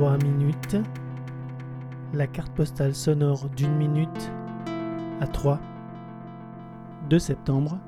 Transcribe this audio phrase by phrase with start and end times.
[0.00, 0.78] 3 minutes.
[2.14, 4.32] La carte postale sonore d'une minute
[5.20, 5.60] à 3.
[7.10, 7.78] 2 septembre,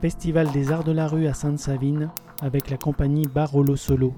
[0.00, 2.08] Festival des Arts de la Rue à Sainte-Savine
[2.40, 4.14] avec la compagnie Barolo Solo.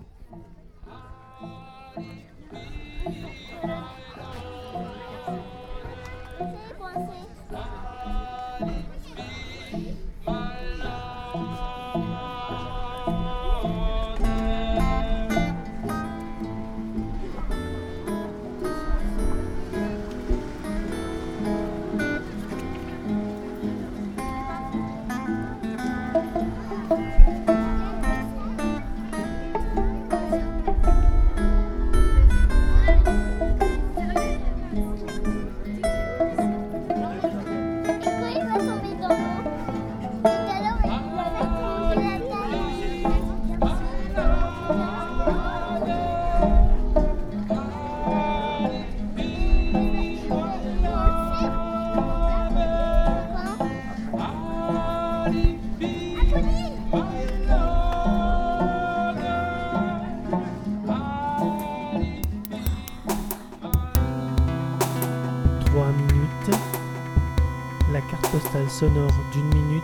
[68.00, 69.82] La carte postale sonore d'une minute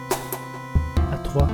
[1.12, 1.47] à 3.